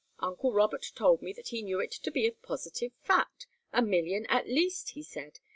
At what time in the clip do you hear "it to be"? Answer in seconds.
1.79-2.25